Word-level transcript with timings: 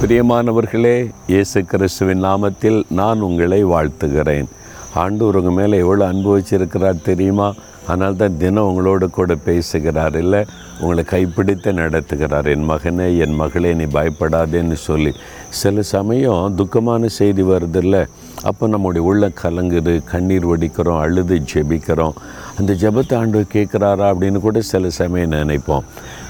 பிரியமானவர்களே 0.00 1.10
இயேசு 1.26 1.64
கிறிஸ்துவின் 1.64 2.22
நாமத்தில் 2.24 2.82
நான் 2.90 3.20
உங்களை 3.20 3.64
வாழ்த்துகிறேன். 3.64 4.46
ஆண்டவர் 4.94 5.36
உங்கள் 5.36 5.52
மேலே 5.52 5.78
எவ்வளோ 5.78 6.12
அனுபவிச்சிருக்கிறார் 6.12 7.02
தெரியுமா? 7.02 7.54
ஆனால் 7.86 8.16
தான் 8.16 8.38
தினம் 8.38 8.66
உங்களோடு 8.66 9.10
கூட 9.10 9.34
பேசுகிறார். 9.34 10.16
இல்லை 10.16 10.44
உங்களை 10.80 11.04
கைப்பிடித்து 11.04 11.72
நடத்துகிறார். 11.72 12.48
என் 12.48 12.70
மகனே 12.70 13.18
என் 13.18 13.34
மகளே 13.34 13.74
நீ 13.74 13.84
பயப்படாதேன்னு 13.84 14.72
சொல்லி. 14.72 15.12
சில 15.48 15.82
சமயம் 15.82 16.54
துக்கமான 16.56 17.06
செய்தி 17.06 17.42
வருதில்ல 17.42 18.06
அப்போ 18.42 18.68
நம்முடைய 18.68 19.06
உள்ள 19.06 19.30
கலங்குது 19.42 20.04
கண்ணீர் 20.04 20.46
வடிக்கிறோம் 20.46 20.98
அழுது 20.98 21.42
ஜெபிக்கிறோம். 21.52 22.12
அந்த 22.58 22.72
ஜெபத்தை 22.72 23.16
ஆண்டு 23.16 23.44
கேட்குறாரா 23.52 24.06
அப்படின்னு 24.12 24.38
கூட 24.40 24.60
சில 24.60 24.90
சமயம் 24.90 25.32
நினைப்போம். 25.32 25.82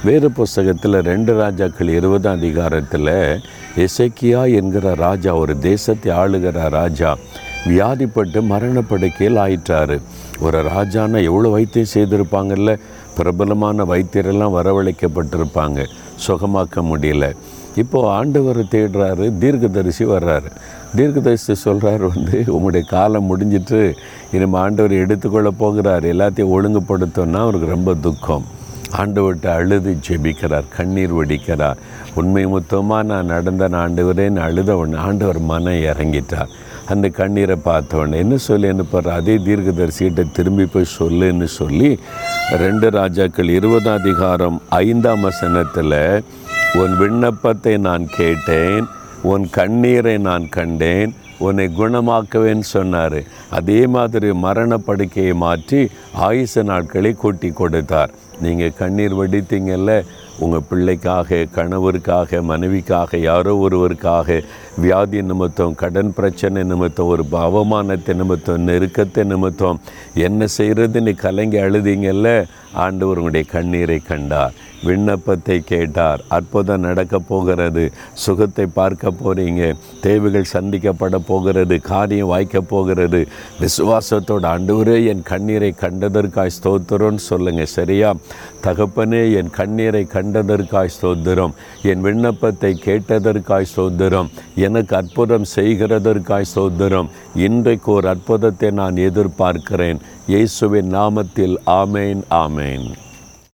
வேறு 0.04 0.30
புஸ்தகத்தில் 0.30 0.92
ரெண்டு 0.92 1.36
ராஜாக்கள் 1.36 1.88
இருபதாம் 1.88 2.36
அதிகாரத்தில் 2.36 3.40
எசேக்கியா 3.76 4.54
என்கிற 4.54 4.94
ராஜா 4.94 5.34
ஒரு 5.34 5.58
தேசத்தை 5.58 6.12
ஆளுகிற 6.12 6.68
ராஜா 6.68 7.16
வியாதிப்பட்டு 7.66 8.42
மரணப்படுக்கையில் 8.42 9.36
ஆயிட்டாரு. 9.36 10.00
ஒரு 10.40 10.62
ராஜானா 10.62 11.22
எவ்வளோ 11.22 11.48
வைத்தியம் 11.48 11.92
செய்திருப்பாங்கல்ல? 11.94 12.78
பிரபலமான 13.16 13.84
வைத்தியரெல்லாம் 13.84 14.56
வரவழைக்கப்பட்டிருப்பாங்க. 14.58 15.84
சுகமாக்க 16.26 16.82
முடியல. 16.82 17.36
இப்போது 17.76 18.08
ஆண்டவர் 18.08 18.58
தேடுறாரு 18.58 19.38
தீர்க்கதரிசி 19.38 20.04
வர்றாரு. 20.04 20.48
தீர்க்கதரிசி 20.96 21.54
சொல்கிறார் 21.54 22.02
வந்து 22.14 22.44
உங்களுடைய 22.46 22.86
காலம் 22.88 23.28
முடிஞ்சிட்டு 23.30 23.94
இனிமேல் 24.32 24.60
ஆண்டவர் 24.60 24.92
எடுத்துக்கொள்ள 24.92 25.50
போகிறார். 25.50 26.04
எல்லாத்தையும் 26.04 26.52
ஒழுங்குபடுத்தோன்னா 26.56 27.40
அவருக்கு 27.44 27.66
ரொம்ப 27.66 27.94
துக்கம். 27.94 28.44
ஆண்டவர்கிட்ட 28.96 29.46
அழுது 29.46 29.96
ஜெபிக்கிறார் 30.08 30.64
கண்ணீர் 30.76 31.14
வடிக்கிறார். 31.14 31.76
உண்மை 32.14 32.46
மொத்தமாக 32.46 33.02
நான் 33.02 33.26
நடந்த 33.26 33.68
ஆண்டவரேன்னு 33.68 34.38
அழுத 34.38 34.76
உடனே 34.76 34.96
ஆண்டவர் 34.96 35.38
மனம் 35.38 35.72
இறங்கிட்டார். 35.72 36.50
அந்த 36.86 37.08
கண்ணீரை 37.08 37.56
பார்த்தவொடனே 37.64 38.16
என்ன 38.16 38.36
சொல்லி 38.36 38.68
அனுப்புற 38.68 39.08
அதே 39.08 39.36
தீர்க்கதரிசிகிட்ட 39.36 40.32
திரும்பி 40.32 40.66
போய் 40.66 40.94
சொல்லுன்னு 40.98 41.44
சொல்லி 41.44 41.98
ரெண்டு 42.58 42.90
ராஜாக்கள் 42.90 43.48
இருபதாம் 43.48 43.98
அதிகாரம் 43.98 44.62
ஐந்தாம் 44.68 45.20
வசனத்தில் 45.20 46.22
உன் 46.78 46.92
விண்ணப்பத்தை 46.96 47.72
நான் 47.86 48.04
கேட்டேன் 48.16 48.84
உன் 49.30 49.44
கண்ணீரை 49.50 50.18
நான் 50.18 50.48
கண்டேன் 50.48 51.12
உன்னை 51.38 51.66
குணமாக்குவேன்னு 51.78 52.66
சொன்னார். 52.76 53.16
அதே 53.58 53.86
மாதிரி 53.86 54.28
மரண 54.44 54.78
படுக்கையை 54.78 55.34
மாற்றி 55.34 55.80
ஆயுச 56.26 56.62
நாட்களை 56.62 57.12
கூட்டி 57.12 57.50
கொடுத்தார். 57.50 58.10
நீங்கள் 58.44 58.76
கண்ணீர் 58.78 59.18
வடித்தீங்கல்ல 59.20 59.94
உங்கள் 60.38 60.66
பிள்ளைக்காக 60.70 61.46
கணவருக்காக 61.56 62.40
மனைவிக்காக 62.50 63.18
யாரோ 63.20 63.54
ஒருவருக்காக 63.66 64.38
வியாதி 64.76 65.22
நிமித்தம் 65.22 65.74
கடன் 65.74 66.12
பிரச்சனை 66.12 66.62
நிமித்தம் 66.62 67.06
ஒரு 67.06 67.24
அவமானத்தை 67.32 68.14
நிமித்தம் 68.14 68.66
நெருக்கத்தை 68.68 69.24
நிமித்தம் 69.24 69.80
என்ன 70.14 70.46
செய்கிறதுன்னு 70.58 71.14
கலங்கி 71.14 71.58
அழுதிங்கல்ல? 71.58 72.46
ஆண்டவர் 72.72 73.16
உங்களுடைய 73.16 73.44
கண்ணீரை 73.52 73.98
கண்டார் 73.98 74.52
விண்ணப்பத்தை 74.84 75.60
கேட்டார் 75.64 76.20
அற்புதம் 76.28 76.80
நடக்க 76.80 77.18
போகிறது 77.18 77.92
சுகத்தை 78.14 78.66
பார்க்க 78.66 79.10
போகிறீங்க 79.10 79.74
தேவைகள் 80.00 80.52
சந்திக்கப்பட 80.52 81.16
போகிறது 81.16 81.80
காரியம் 81.80 82.26
வாய்க்க 82.26 82.60
போகிறது. 82.60 83.26
விசுவாசத்தோட 83.60 84.46
ஆண்டவரே 84.46 85.06
என் 85.06 85.22
கண்ணீரை 85.22 85.74
கண்டதற்காய் 85.80 86.54
ஸ்தோத்திரம்னு 86.58 87.14
சொல்லுங்கள் 87.14 87.66
சரியா? 87.66 88.14
தகப்பனே 88.62 89.32
என் 89.32 89.50
கண்ணீரை 89.50 90.06
கண்டதற்காய் 90.14 90.94
ஸ்தோத்திரம் 91.00 91.52
என் 91.82 92.00
விண்ணப்பத்தை 92.00 92.78
கேட்டதற்காய் 92.84 93.70
ஸ்தோத்திரம் 93.76 94.30
எனக்கு 94.66 94.94
அற்புதம் 95.00 95.46
செய்கிறதற்காய் 95.56 96.52
சோதரம் 96.54 97.10
இன்றைக்கு 97.46 97.88
ஒரு 97.98 98.08
அற்புதத்தை 98.14 98.70
நான் 98.80 98.96
எதிர்பார்க்கிறேன். 99.08 100.00
இயேசுவின் 100.32 100.90
நாமத்தில் 100.98 101.56
ஆமேன் 101.80 102.22
ஆமேன். 102.44 102.86